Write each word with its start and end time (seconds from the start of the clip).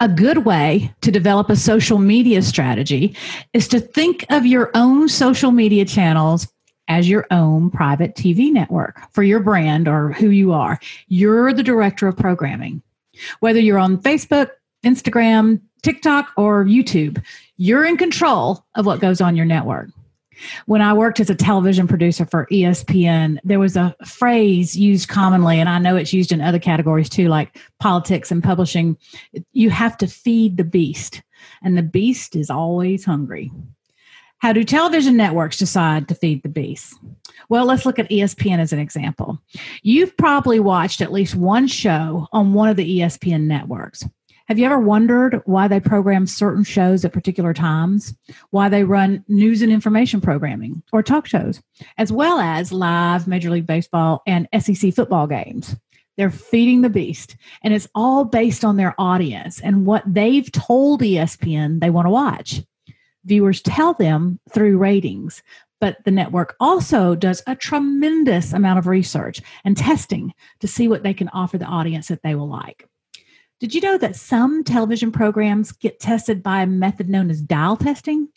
A 0.00 0.08
good 0.08 0.44
way 0.44 0.92
to 1.00 1.10
develop 1.10 1.48
a 1.48 1.56
social 1.56 1.98
media 1.98 2.42
strategy 2.42 3.16
is 3.54 3.66
to 3.68 3.80
think 3.80 4.26
of 4.28 4.44
your 4.44 4.70
own 4.74 5.08
social 5.08 5.52
media 5.52 5.86
channels 5.86 6.46
as 6.86 7.08
your 7.08 7.26
own 7.30 7.70
private 7.70 8.14
TV 8.14 8.52
network 8.52 9.00
for 9.12 9.22
your 9.22 9.40
brand 9.40 9.88
or 9.88 10.12
who 10.12 10.28
you 10.28 10.52
are. 10.52 10.78
You're 11.08 11.54
the 11.54 11.62
director 11.62 12.06
of 12.08 12.16
programming. 12.16 12.82
Whether 13.40 13.58
you're 13.58 13.78
on 13.78 13.96
Facebook, 13.96 14.50
Instagram, 14.84 15.62
TikTok, 15.82 16.30
or 16.36 16.66
YouTube, 16.66 17.22
you're 17.56 17.86
in 17.86 17.96
control 17.96 18.66
of 18.74 18.84
what 18.84 19.00
goes 19.00 19.22
on 19.22 19.34
your 19.34 19.46
network. 19.46 19.88
When 20.66 20.82
I 20.82 20.92
worked 20.92 21.20
as 21.20 21.30
a 21.30 21.34
television 21.34 21.86
producer 21.86 22.26
for 22.26 22.46
ESPN, 22.50 23.38
there 23.44 23.58
was 23.58 23.76
a 23.76 23.94
phrase 24.04 24.76
used 24.76 25.08
commonly, 25.08 25.58
and 25.58 25.68
I 25.68 25.78
know 25.78 25.96
it's 25.96 26.12
used 26.12 26.32
in 26.32 26.40
other 26.40 26.58
categories 26.58 27.08
too, 27.08 27.28
like 27.28 27.58
politics 27.80 28.30
and 28.30 28.42
publishing. 28.42 28.96
You 29.52 29.70
have 29.70 29.96
to 29.98 30.06
feed 30.06 30.56
the 30.56 30.64
beast, 30.64 31.22
and 31.62 31.76
the 31.76 31.82
beast 31.82 32.36
is 32.36 32.50
always 32.50 33.04
hungry. 33.04 33.50
How 34.38 34.52
do 34.52 34.64
television 34.64 35.16
networks 35.16 35.56
decide 35.56 36.08
to 36.08 36.14
feed 36.14 36.42
the 36.42 36.48
beast? 36.48 36.94
Well, 37.48 37.64
let's 37.64 37.86
look 37.86 37.98
at 37.98 38.10
ESPN 38.10 38.58
as 38.58 38.72
an 38.72 38.78
example. 38.78 39.40
You've 39.82 40.16
probably 40.16 40.60
watched 40.60 41.00
at 41.00 41.12
least 41.12 41.34
one 41.34 41.66
show 41.66 42.28
on 42.32 42.52
one 42.52 42.68
of 42.68 42.76
the 42.76 43.00
ESPN 43.00 43.42
networks. 43.42 44.04
Have 44.48 44.60
you 44.60 44.66
ever 44.66 44.78
wondered 44.78 45.42
why 45.44 45.66
they 45.66 45.80
program 45.80 46.24
certain 46.24 46.62
shows 46.62 47.04
at 47.04 47.12
particular 47.12 47.52
times? 47.52 48.14
Why 48.50 48.68
they 48.68 48.84
run 48.84 49.24
news 49.26 49.60
and 49.60 49.72
information 49.72 50.20
programming 50.20 50.84
or 50.92 51.02
talk 51.02 51.26
shows, 51.26 51.60
as 51.98 52.12
well 52.12 52.38
as 52.38 52.70
live 52.70 53.26
Major 53.26 53.50
League 53.50 53.66
Baseball 53.66 54.22
and 54.24 54.48
SEC 54.56 54.94
football 54.94 55.26
games? 55.26 55.74
They're 56.16 56.30
feeding 56.30 56.82
the 56.82 56.88
beast, 56.88 57.34
and 57.64 57.74
it's 57.74 57.88
all 57.92 58.24
based 58.24 58.64
on 58.64 58.76
their 58.76 58.94
audience 58.98 59.60
and 59.60 59.84
what 59.84 60.04
they've 60.06 60.50
told 60.52 61.02
ESPN 61.02 61.80
they 61.80 61.90
want 61.90 62.06
to 62.06 62.10
watch. 62.10 62.62
Viewers 63.24 63.60
tell 63.60 63.94
them 63.94 64.38
through 64.52 64.78
ratings, 64.78 65.42
but 65.80 65.96
the 66.04 66.12
network 66.12 66.54
also 66.60 67.16
does 67.16 67.42
a 67.48 67.56
tremendous 67.56 68.52
amount 68.52 68.78
of 68.78 68.86
research 68.86 69.42
and 69.64 69.76
testing 69.76 70.32
to 70.60 70.68
see 70.68 70.86
what 70.86 71.02
they 71.02 71.12
can 71.12 71.28
offer 71.30 71.58
the 71.58 71.64
audience 71.64 72.06
that 72.06 72.22
they 72.22 72.36
will 72.36 72.48
like. 72.48 72.88
Did 73.58 73.74
you 73.74 73.80
know 73.80 73.96
that 73.96 74.16
some 74.16 74.64
television 74.64 75.10
programs 75.10 75.72
get 75.72 75.98
tested 75.98 76.42
by 76.42 76.60
a 76.60 76.66
method 76.66 77.08
known 77.08 77.30
as 77.30 77.40
dial 77.40 77.76
testing? 77.76 78.28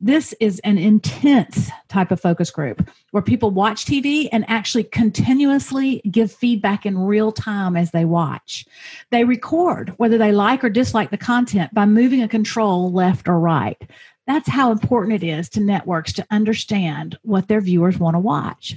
This 0.00 0.34
is 0.40 0.58
an 0.64 0.76
intense 0.76 1.70
type 1.88 2.10
of 2.10 2.20
focus 2.20 2.50
group 2.50 2.90
where 3.12 3.22
people 3.22 3.52
watch 3.52 3.86
TV 3.86 4.28
and 4.32 4.44
actually 4.48 4.82
continuously 4.82 6.02
give 6.10 6.32
feedback 6.32 6.84
in 6.84 6.98
real 6.98 7.30
time 7.30 7.76
as 7.76 7.92
they 7.92 8.04
watch. 8.04 8.66
They 9.10 9.22
record 9.22 9.94
whether 9.98 10.18
they 10.18 10.32
like 10.32 10.64
or 10.64 10.68
dislike 10.68 11.10
the 11.10 11.16
content 11.16 11.72
by 11.72 11.86
moving 11.86 12.20
a 12.20 12.28
control 12.28 12.92
left 12.92 13.28
or 13.28 13.38
right. 13.38 13.80
That's 14.26 14.48
how 14.48 14.72
important 14.72 15.22
it 15.22 15.26
is 15.26 15.48
to 15.50 15.60
networks 15.60 16.12
to 16.14 16.26
understand 16.30 17.16
what 17.22 17.46
their 17.46 17.60
viewers 17.60 17.98
want 17.98 18.16
to 18.16 18.20
watch. 18.20 18.74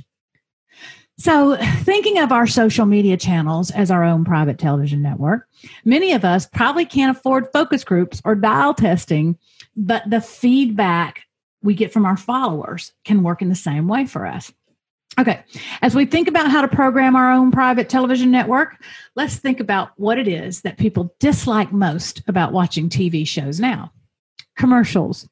So, 1.20 1.58
thinking 1.84 2.18
of 2.20 2.32
our 2.32 2.48
social 2.48 2.86
media 2.86 3.18
channels 3.18 3.72
as 3.72 3.92
our 3.92 4.06
own 4.06 4.24
private 4.24 4.58
television 4.58 5.02
network, 5.02 5.50
many 5.84 6.14
of 6.14 6.24
us 6.24 6.48
probably 6.48 6.86
can't 6.86 7.16
afford 7.16 7.52
focus 7.52 7.84
groups 7.84 8.22
or 8.24 8.36
dial 8.36 8.74
testing, 8.74 9.38
but 9.76 10.10
the 10.10 10.22
feedback 10.22 11.26
we 11.62 11.74
get 11.74 11.92
from 11.92 12.06
our 12.06 12.16
followers 12.16 12.94
can 13.04 13.22
work 13.22 13.42
in 13.42 13.50
the 13.50 13.56
same 13.56 13.90
way 13.90 14.06
for 14.06 14.26
us. 14.26 14.54
Okay, 15.20 15.44
as 15.82 15.94
we 15.94 16.06
think 16.06 16.30
about 16.30 16.50
how 16.50 16.62
to 16.62 16.70
program 16.70 17.18
our 17.18 17.30
own 17.30 17.52
private 17.52 17.90
television 17.90 18.32
network, 18.32 18.82
let's 19.16 19.36
think 19.36 19.60
about 19.60 19.92
what 19.98 20.18
it 20.18 20.28
is 20.30 20.62
that 20.62 20.78
people 20.78 21.14
dislike 21.20 21.74
most 21.74 22.22
about 22.30 22.54
watching 22.54 22.88
TV 22.88 23.28
shows 23.28 23.60
now 23.60 23.92
commercials, 24.56 25.28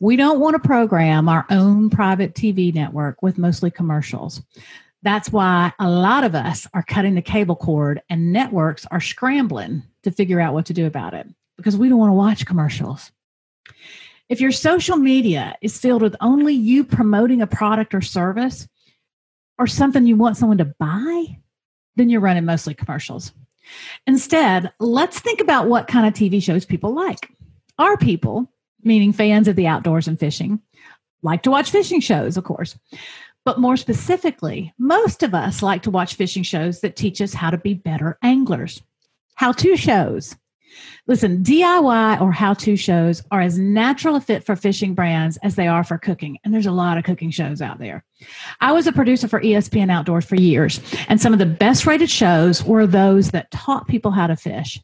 we 0.00 0.16
don't 0.16 0.40
want 0.40 0.54
to 0.54 0.68
program 0.68 1.28
our 1.28 1.46
own 1.50 1.90
private 1.90 2.34
TV 2.34 2.74
network 2.74 3.22
with 3.22 3.38
mostly 3.38 3.70
commercials. 3.70 4.42
That's 5.02 5.30
why 5.30 5.72
a 5.78 5.88
lot 5.88 6.24
of 6.24 6.34
us 6.34 6.66
are 6.74 6.82
cutting 6.82 7.14
the 7.14 7.22
cable 7.22 7.56
cord 7.56 8.02
and 8.10 8.32
networks 8.32 8.86
are 8.90 9.00
scrambling 9.00 9.82
to 10.02 10.10
figure 10.10 10.40
out 10.40 10.54
what 10.54 10.66
to 10.66 10.72
do 10.72 10.86
about 10.86 11.14
it 11.14 11.26
because 11.56 11.76
we 11.76 11.88
don't 11.88 11.98
want 11.98 12.10
to 12.10 12.14
watch 12.14 12.46
commercials. 12.46 13.12
If 14.28 14.40
your 14.40 14.52
social 14.52 14.96
media 14.96 15.54
is 15.62 15.78
filled 15.78 16.02
with 16.02 16.16
only 16.20 16.54
you 16.54 16.84
promoting 16.84 17.40
a 17.40 17.46
product 17.46 17.94
or 17.94 18.00
service 18.00 18.66
or 19.58 19.66
something 19.66 20.06
you 20.06 20.16
want 20.16 20.36
someone 20.36 20.58
to 20.58 20.74
buy, 20.78 21.38
then 21.94 22.10
you're 22.10 22.20
running 22.20 22.44
mostly 22.44 22.74
commercials. 22.74 23.32
Instead, 24.06 24.72
let's 24.80 25.20
think 25.20 25.40
about 25.40 25.68
what 25.68 25.88
kind 25.88 26.06
of 26.06 26.14
TV 26.14 26.42
shows 26.42 26.64
people 26.64 26.94
like. 26.94 27.30
Our 27.78 27.96
people 27.96 28.50
meaning 28.86 29.12
fans 29.12 29.48
of 29.48 29.56
the 29.56 29.66
outdoors 29.66 30.08
and 30.08 30.18
fishing, 30.18 30.60
like 31.22 31.42
to 31.42 31.50
watch 31.50 31.70
fishing 31.70 32.00
shows, 32.00 32.36
of 32.36 32.44
course. 32.44 32.78
But 33.44 33.60
more 33.60 33.76
specifically, 33.76 34.72
most 34.78 35.22
of 35.22 35.34
us 35.34 35.62
like 35.62 35.82
to 35.82 35.90
watch 35.90 36.14
fishing 36.14 36.42
shows 36.42 36.80
that 36.80 36.96
teach 36.96 37.20
us 37.20 37.34
how 37.34 37.50
to 37.50 37.58
be 37.58 37.74
better 37.74 38.18
anglers. 38.22 38.82
How 39.34 39.52
to 39.52 39.76
shows. 39.76 40.34
Listen, 41.06 41.42
DIY 41.42 42.20
or 42.20 42.32
how 42.32 42.54
to 42.54 42.76
shows 42.76 43.22
are 43.30 43.40
as 43.40 43.58
natural 43.58 44.16
a 44.16 44.20
fit 44.20 44.44
for 44.44 44.56
fishing 44.56 44.94
brands 44.94 45.38
as 45.42 45.54
they 45.54 45.68
are 45.68 45.84
for 45.84 45.98
cooking. 45.98 46.38
And 46.44 46.52
there's 46.52 46.66
a 46.66 46.72
lot 46.72 46.98
of 46.98 47.04
cooking 47.04 47.30
shows 47.30 47.62
out 47.62 47.78
there. 47.78 48.04
I 48.60 48.72
was 48.72 48.86
a 48.86 48.92
producer 48.92 49.28
for 49.28 49.40
ESPN 49.40 49.90
Outdoors 49.90 50.24
for 50.24 50.36
years, 50.36 50.80
and 51.08 51.20
some 51.20 51.32
of 51.32 51.38
the 51.38 51.46
best 51.46 51.86
rated 51.86 52.10
shows 52.10 52.64
were 52.64 52.86
those 52.86 53.30
that 53.30 53.50
taught 53.50 53.86
people 53.88 54.10
how 54.10 54.26
to 54.26 54.36
fish. 54.36 54.80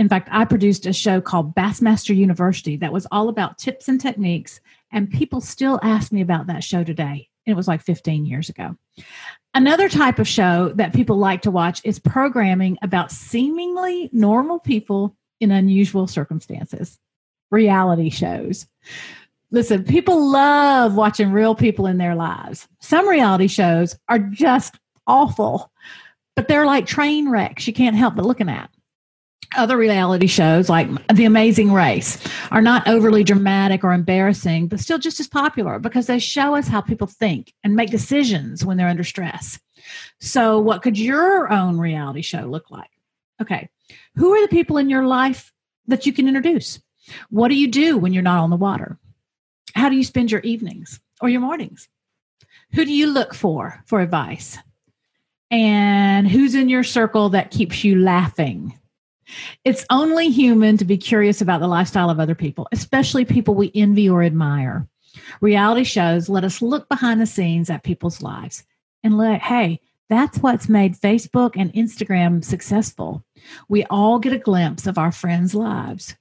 In 0.00 0.08
fact, 0.08 0.30
I 0.32 0.46
produced 0.46 0.86
a 0.86 0.94
show 0.94 1.20
called 1.20 1.54
Bassmaster 1.54 2.16
University 2.16 2.74
that 2.78 2.90
was 2.90 3.06
all 3.12 3.28
about 3.28 3.58
tips 3.58 3.86
and 3.86 4.00
techniques, 4.00 4.58
and 4.90 5.10
people 5.10 5.42
still 5.42 5.78
ask 5.82 6.10
me 6.10 6.22
about 6.22 6.46
that 6.46 6.64
show 6.64 6.82
today. 6.82 7.28
It 7.44 7.52
was 7.52 7.68
like 7.68 7.82
15 7.82 8.24
years 8.24 8.48
ago. 8.48 8.76
Another 9.52 9.90
type 9.90 10.18
of 10.18 10.26
show 10.26 10.72
that 10.76 10.94
people 10.94 11.18
like 11.18 11.42
to 11.42 11.50
watch 11.50 11.82
is 11.84 11.98
programming 11.98 12.78
about 12.80 13.12
seemingly 13.12 14.08
normal 14.10 14.58
people 14.58 15.14
in 15.38 15.50
unusual 15.50 16.06
circumstances, 16.06 16.98
reality 17.50 18.08
shows. 18.08 18.66
Listen, 19.50 19.84
people 19.84 20.30
love 20.30 20.94
watching 20.94 21.30
real 21.30 21.54
people 21.54 21.86
in 21.86 21.98
their 21.98 22.14
lives. 22.14 22.66
Some 22.80 23.06
reality 23.06 23.48
shows 23.48 23.98
are 24.08 24.18
just 24.18 24.76
awful, 25.06 25.70
but 26.36 26.48
they're 26.48 26.64
like 26.64 26.86
train 26.86 27.28
wrecks 27.28 27.66
you 27.66 27.74
can't 27.74 27.96
help 27.96 28.16
but 28.16 28.24
looking 28.24 28.48
at 28.48 28.70
other 29.56 29.76
reality 29.76 30.26
shows 30.26 30.68
like 30.68 30.88
The 31.12 31.24
Amazing 31.24 31.72
Race 31.72 32.18
are 32.50 32.62
not 32.62 32.86
overly 32.88 33.24
dramatic 33.24 33.84
or 33.84 33.92
embarrassing, 33.92 34.68
but 34.68 34.80
still 34.80 34.98
just 34.98 35.20
as 35.20 35.28
popular 35.28 35.78
because 35.78 36.06
they 36.06 36.18
show 36.18 36.54
us 36.54 36.68
how 36.68 36.80
people 36.80 37.06
think 37.06 37.52
and 37.64 37.74
make 37.74 37.90
decisions 37.90 38.64
when 38.64 38.76
they're 38.76 38.88
under 38.88 39.04
stress. 39.04 39.58
So, 40.20 40.58
what 40.58 40.82
could 40.82 40.98
your 40.98 41.52
own 41.52 41.78
reality 41.78 42.22
show 42.22 42.42
look 42.42 42.70
like? 42.70 42.90
Okay, 43.40 43.68
who 44.16 44.32
are 44.34 44.42
the 44.42 44.48
people 44.48 44.76
in 44.76 44.90
your 44.90 45.06
life 45.06 45.52
that 45.86 46.06
you 46.06 46.12
can 46.12 46.28
introduce? 46.28 46.80
What 47.30 47.48
do 47.48 47.54
you 47.54 47.68
do 47.68 47.96
when 47.96 48.12
you're 48.12 48.22
not 48.22 48.40
on 48.40 48.50
the 48.50 48.56
water? 48.56 48.98
How 49.74 49.88
do 49.88 49.96
you 49.96 50.04
spend 50.04 50.30
your 50.30 50.42
evenings 50.42 51.00
or 51.20 51.28
your 51.28 51.40
mornings? 51.40 51.88
Who 52.74 52.84
do 52.84 52.92
you 52.92 53.06
look 53.06 53.34
for 53.34 53.82
for 53.86 54.00
advice? 54.00 54.58
And 55.50 56.28
who's 56.28 56.54
in 56.54 56.68
your 56.68 56.84
circle 56.84 57.30
that 57.30 57.50
keeps 57.50 57.82
you 57.82 58.00
laughing? 58.00 58.78
It's 59.64 59.84
only 59.90 60.30
human 60.30 60.76
to 60.76 60.84
be 60.84 60.96
curious 60.96 61.40
about 61.40 61.60
the 61.60 61.68
lifestyle 61.68 62.10
of 62.10 62.20
other 62.20 62.34
people, 62.34 62.68
especially 62.72 63.24
people 63.24 63.54
we 63.54 63.70
envy 63.74 64.08
or 64.08 64.22
admire. 64.22 64.86
Reality 65.40 65.84
shows 65.84 66.28
let 66.28 66.44
us 66.44 66.62
look 66.62 66.88
behind 66.88 67.20
the 67.20 67.26
scenes 67.26 67.70
at 67.70 67.82
people's 67.82 68.22
lives 68.22 68.64
and 69.02 69.16
let, 69.16 69.40
hey, 69.40 69.80
that's 70.08 70.38
what's 70.38 70.68
made 70.68 70.96
Facebook 70.96 71.52
and 71.56 71.72
Instagram 71.72 72.44
successful. 72.44 73.24
We 73.68 73.84
all 73.84 74.18
get 74.18 74.32
a 74.32 74.38
glimpse 74.38 74.86
of 74.86 74.98
our 74.98 75.12
friends' 75.12 75.54
lives. 75.54 76.16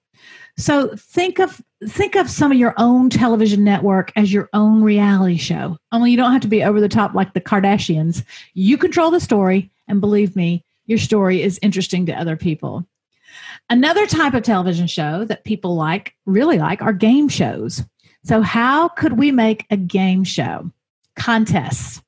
So 0.57 0.93
think 0.95 1.39
of 1.39 1.61
think 1.87 2.15
of 2.15 2.29
some 2.29 2.51
of 2.51 2.57
your 2.57 2.73
own 2.77 3.09
television 3.09 3.63
network 3.63 4.11
as 4.15 4.33
your 4.33 4.49
own 4.53 4.83
reality 4.83 5.37
show. 5.37 5.77
Only 5.91 6.11
you 6.11 6.17
don't 6.17 6.33
have 6.33 6.41
to 6.41 6.47
be 6.47 6.63
over 6.63 6.81
the 6.81 6.89
top 6.89 7.13
like 7.13 7.33
the 7.33 7.41
Kardashians. 7.41 8.23
You 8.53 8.77
control 8.77 9.09
the 9.09 9.21
story 9.21 9.71
and 9.87 10.01
believe 10.01 10.35
me, 10.35 10.65
your 10.85 10.97
story 10.97 11.41
is 11.41 11.59
interesting 11.61 12.05
to 12.07 12.13
other 12.13 12.35
people. 12.35 12.85
Another 13.69 14.07
type 14.07 14.33
of 14.33 14.43
television 14.43 14.87
show 14.87 15.25
that 15.25 15.43
people 15.43 15.75
like, 15.75 16.15
really 16.25 16.57
like, 16.57 16.81
are 16.81 16.93
game 16.93 17.29
shows. 17.29 17.83
So, 18.23 18.41
how 18.41 18.87
could 18.87 19.17
we 19.17 19.31
make 19.31 19.65
a 19.69 19.77
game 19.77 20.23
show? 20.23 20.71
Contests. 21.15 22.01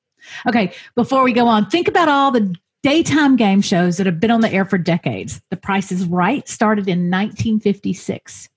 Okay, 0.48 0.74
before 0.96 1.24
we 1.24 1.34
go 1.34 1.48
on, 1.48 1.70
think 1.70 1.88
about 1.88 2.08
all 2.08 2.32
the 2.32 2.56
daytime 2.84 3.36
game 3.36 3.62
shows 3.62 3.98
that 3.98 4.06
have 4.06 4.20
been 4.20 4.32
on 4.32 4.42
the 4.42 4.52
air 4.52 4.66
for 4.66 4.78
decades. 4.78 5.42
The 5.50 5.58
Price 5.58 5.92
is 5.92 6.06
Right 6.06 6.48
started 6.48 6.88
in 6.88 7.12
1956. 7.12 8.50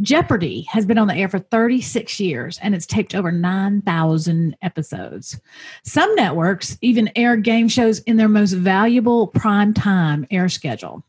Jeopardy 0.00 0.62
has 0.70 0.86
been 0.86 0.98
on 0.98 1.06
the 1.06 1.14
air 1.14 1.28
for 1.28 1.38
36 1.38 2.18
years 2.18 2.58
and 2.62 2.74
it's 2.74 2.86
taped 2.86 3.14
over 3.14 3.30
9,000 3.30 4.56
episodes. 4.62 5.38
Some 5.84 6.14
networks 6.14 6.78
even 6.80 7.12
air 7.14 7.36
game 7.36 7.68
shows 7.68 8.00
in 8.00 8.16
their 8.16 8.28
most 8.28 8.52
valuable 8.52 9.28
prime 9.28 9.74
time 9.74 10.26
air 10.30 10.48
schedule. 10.48 11.04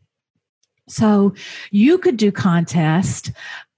So 0.87 1.33
you 1.71 1.97
could 1.97 2.17
do 2.17 2.31
contests 2.31 3.31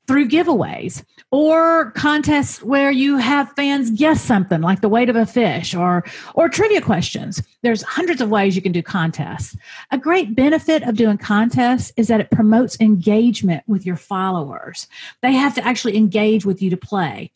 through 0.07 0.29
giveaways 0.29 1.03
or 1.31 1.91
contests 1.91 2.61
where 2.61 2.91
you 2.91 3.17
have 3.17 3.51
fans 3.53 3.89
guess 3.89 4.21
something 4.21 4.61
like 4.61 4.81
the 4.81 4.89
weight 4.89 5.09
of 5.09 5.15
a 5.15 5.25
fish 5.25 5.73
or 5.73 6.03
or 6.35 6.47
trivia 6.47 6.81
questions. 6.81 7.41
There's 7.63 7.81
hundreds 7.81 8.21
of 8.21 8.29
ways 8.29 8.55
you 8.55 8.61
can 8.61 8.71
do 8.71 8.83
contests. 8.83 9.57
A 9.91 9.97
great 9.97 10.35
benefit 10.35 10.83
of 10.83 10.95
doing 10.95 11.17
contests 11.17 11.91
is 11.97 12.07
that 12.07 12.21
it 12.21 12.31
promotes 12.31 12.79
engagement 12.79 13.63
with 13.67 13.85
your 13.85 13.95
followers. 13.95 14.87
They 15.21 15.33
have 15.33 15.55
to 15.55 15.65
actually 15.65 15.97
engage 15.97 16.45
with 16.45 16.61
you 16.61 16.69
to 16.69 16.77
play. 16.77 17.31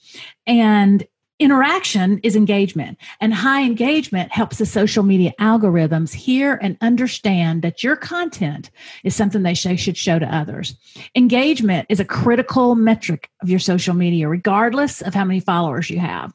And 0.45 1.07
interaction 1.39 2.19
is 2.19 2.36
engagement 2.36 2.97
and 3.19 3.33
high 3.33 3.63
engagement 3.63 4.31
helps 4.31 4.57
the 4.57 4.65
social 4.65 5.03
media 5.03 5.33
algorithms 5.39 6.13
hear 6.13 6.59
and 6.62 6.77
understand 6.81 7.62
that 7.62 7.83
your 7.83 7.95
content 7.95 8.69
is 9.03 9.15
something 9.15 9.44
they 9.44 9.53
should 9.53 9.97
show 9.97 10.19
to 10.19 10.36
others. 10.36 10.75
Engagement 11.15 11.86
is 11.89 12.00
a 12.00 12.06
critical 12.06 12.75
metric 12.75 13.30
of 13.41 13.50
your 13.50 13.59
social 13.59 13.94
media 13.94 14.27
regardless 14.27 15.01
of 15.01 15.13
how 15.13 15.24
many 15.24 15.39
followers 15.39 15.89
you 15.89 16.00
have. 16.00 16.33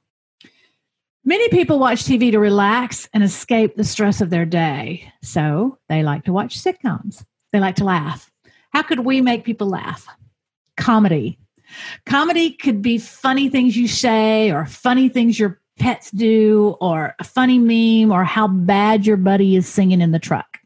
Many 1.27 1.49
people 1.49 1.79
watch 1.79 2.05
tv 2.05 2.33
to 2.33 2.39
relax 2.39 3.09
and 3.15 3.23
escape 3.23 3.77
the 3.77 3.85
stress 3.85 4.21
of 4.21 4.31
their 4.31 4.45
day. 4.45 5.11
So 5.23 5.79
they 5.89 6.03
like 6.03 6.25
to 6.25 6.33
watch 6.33 6.59
sitcoms. 6.59 7.25
They 7.53 7.61
like 7.61 7.77
to 7.77 7.85
laugh. 7.85 8.31
How 8.73 8.83
could 8.83 9.01
we 9.01 9.21
make 9.21 9.45
people 9.45 9.69
laugh? 9.69 10.07
Comedy 10.77 11.39
Comedy 12.07 12.51
could 12.51 12.83
be 12.83 12.99
funny 12.99 13.49
things 13.49 13.77
you 13.77 13.89
say 13.89 14.51
or 14.51 14.67
funny 14.67 15.09
things 15.09 15.39
your 15.39 15.61
pets 15.79 16.11
do 16.11 16.77
or 16.81 17.15
a 17.19 17.25
funny 17.25 17.59
meme 17.59 18.13
or 18.13 18.25
how 18.25 18.47
bad 18.49 19.07
your 19.07 19.17
buddy 19.17 19.57
is 19.57 19.67
singing 19.67 20.01
in 20.01 20.13
the 20.13 20.19
truck. 20.19 20.59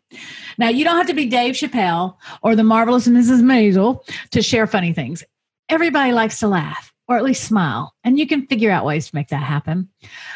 Now, 0.59 0.69
you 0.69 0.85
don't 0.85 0.97
have 0.97 1.07
to 1.07 1.15
be 1.15 1.27
Dave 1.27 1.55
Chappelle 1.55 2.17
or 2.43 2.57
the 2.57 2.65
marvelous 2.65 3.07
Mrs. 3.07 3.43
Maisel 3.43 4.03
to 4.31 4.43
share 4.43 4.67
funny 4.67 4.93
things. 4.93 5.23
Everybody 5.69 6.13
likes 6.13 6.41
to 6.41 6.49
laugh 6.49 6.93
or 7.09 7.17
at 7.17 7.25
least 7.25 7.45
smile, 7.45 7.95
and 8.05 8.19
you 8.19 8.27
can 8.27 8.47
figure 8.47 8.71
out 8.71 8.85
ways 8.85 9.09
to 9.09 9.15
make 9.15 9.29
that 9.29 9.43
happen. 9.43 9.89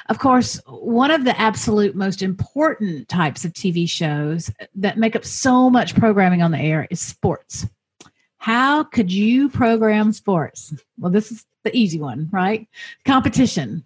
Of 0.09 0.19
course, 0.19 0.59
one 0.67 1.11
of 1.11 1.25
the 1.25 1.39
absolute 1.39 1.95
most 1.95 2.23
important 2.23 3.11
types 3.11 3.45
of 3.45 3.53
TV 3.53 3.89
shows 3.89 4.51
that 4.77 4.97
make 4.97 5.15
up 5.15 5.25
so 5.25 5.69
much 5.69 5.95
programming 5.95 6.41
on 6.41 6.51
the 6.51 6.59
air 6.59 6.87
is 6.91 6.99
sports. 6.99 7.67
How 8.43 8.83
could 8.83 9.13
you 9.13 9.49
program 9.49 10.13
sports? 10.13 10.75
Well, 10.99 11.13
this 11.13 11.31
is 11.31 11.47
the 11.63 11.71
easy 11.77 12.01
one, 12.01 12.29
right? 12.33 12.67
Competition. 13.05 13.85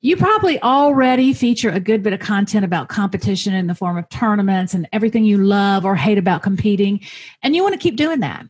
You 0.00 0.16
probably 0.16 0.58
already 0.62 1.34
feature 1.34 1.68
a 1.68 1.78
good 1.78 2.02
bit 2.02 2.14
of 2.14 2.20
content 2.20 2.64
about 2.64 2.88
competition 2.88 3.52
in 3.52 3.66
the 3.66 3.74
form 3.74 3.98
of 3.98 4.08
tournaments 4.08 4.72
and 4.72 4.88
everything 4.94 5.26
you 5.26 5.36
love 5.36 5.84
or 5.84 5.94
hate 5.94 6.16
about 6.16 6.42
competing, 6.42 7.02
and 7.42 7.54
you 7.54 7.62
want 7.62 7.74
to 7.74 7.78
keep 7.78 7.96
doing 7.96 8.20
that 8.20 8.46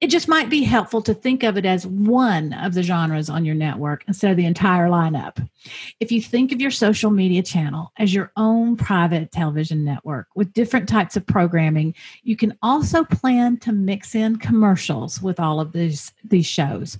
it 0.00 0.10
just 0.10 0.28
might 0.28 0.48
be 0.48 0.62
helpful 0.62 1.02
to 1.02 1.12
think 1.12 1.42
of 1.42 1.56
it 1.56 1.66
as 1.66 1.84
one 1.86 2.52
of 2.52 2.74
the 2.74 2.84
genres 2.84 3.28
on 3.28 3.44
your 3.44 3.56
network 3.56 4.04
instead 4.06 4.30
of 4.30 4.36
the 4.36 4.46
entire 4.46 4.88
lineup. 4.88 5.44
If 5.98 6.12
you 6.12 6.22
think 6.22 6.52
of 6.52 6.60
your 6.60 6.70
social 6.70 7.10
media 7.10 7.42
channel 7.42 7.92
as 7.96 8.14
your 8.14 8.30
own 8.36 8.76
private 8.76 9.32
television 9.32 9.84
network 9.84 10.28
with 10.36 10.52
different 10.52 10.88
types 10.88 11.16
of 11.16 11.26
programming, 11.26 11.94
you 12.22 12.36
can 12.36 12.56
also 12.62 13.04
plan 13.04 13.56
to 13.58 13.72
mix 13.72 14.14
in 14.14 14.36
commercials 14.36 15.20
with 15.20 15.40
all 15.40 15.58
of 15.58 15.72
these, 15.72 16.12
these 16.22 16.46
shows. 16.46 16.96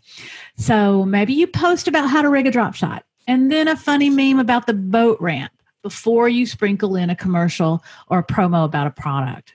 So 0.56 1.04
maybe 1.04 1.34
you 1.34 1.46
post 1.46 1.86
about 1.86 2.10
how 2.10 2.22
to 2.22 2.28
rig 2.28 2.48
a 2.48 2.50
drop 2.50 2.74
shot 2.74 3.04
and 3.28 3.52
then 3.52 3.68
a 3.68 3.76
funny 3.76 4.10
meme 4.10 4.40
about 4.40 4.66
the 4.66 4.74
boat 4.74 5.20
ramp 5.20 5.52
before 5.82 6.28
you 6.28 6.46
sprinkle 6.46 6.96
in 6.96 7.10
a 7.10 7.16
commercial 7.16 7.84
or 8.08 8.18
a 8.18 8.26
promo 8.26 8.64
about 8.64 8.88
a 8.88 8.90
product. 8.90 9.54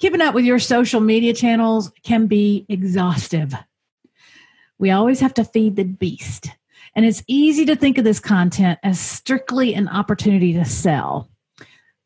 Keeping 0.00 0.22
up 0.22 0.34
with 0.34 0.46
your 0.46 0.58
social 0.58 1.00
media 1.00 1.34
channels 1.34 1.92
can 2.02 2.26
be 2.26 2.64
exhaustive. 2.70 3.54
We 4.78 4.90
always 4.90 5.20
have 5.20 5.34
to 5.34 5.44
feed 5.44 5.76
the 5.76 5.84
beast. 5.84 6.50
And 6.96 7.04
it's 7.04 7.22
easy 7.26 7.66
to 7.66 7.76
think 7.76 7.98
of 7.98 8.04
this 8.04 8.18
content 8.18 8.78
as 8.82 8.98
strictly 8.98 9.74
an 9.74 9.88
opportunity 9.88 10.54
to 10.54 10.64
sell. 10.64 11.28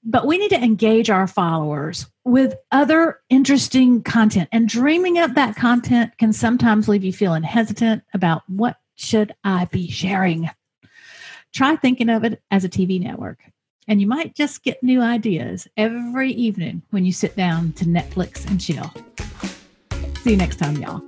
But 0.02 0.26
we 0.26 0.38
need 0.38 0.50
to 0.50 0.62
engage 0.62 1.08
our 1.08 1.29
followers 1.29 2.06
with 2.25 2.56
other 2.73 3.20
interesting 3.31 4.02
content. 4.02 4.49
And 4.50 4.69
dreaming 4.69 5.19
up 5.19 5.35
that 5.35 5.55
content 5.55 6.19
can 6.19 6.32
sometimes 6.32 6.88
leave 6.88 7.05
you 7.05 7.12
feeling 7.12 7.44
hesitant 7.44 8.02
about 8.12 8.43
what 8.49 8.76
should 8.96 9.35
I 9.44 9.67
be 9.67 9.88
sharing. 9.88 10.50
Try 11.52 11.76
thinking 11.76 12.11
of 12.11 12.25
it 12.25 12.43
as 12.50 12.64
a 12.64 12.69
TV 12.69 13.00
network. 13.00 13.38
And 13.86 14.00
you 14.00 14.06
might 14.06 14.34
just 14.34 14.62
get 14.62 14.82
new 14.82 15.00
ideas 15.00 15.69
every 15.76 16.32
evening 16.32 16.82
when 16.90 17.04
you 17.04 17.12
sit 17.12 17.36
down 17.36 17.72
to 17.75 17.84
Netflix 17.84 18.48
and 18.48 18.60
chill. 18.60 18.90
See 20.22 20.31
you 20.31 20.36
next 20.36 20.56
time, 20.56 20.76
y'all. 20.76 21.02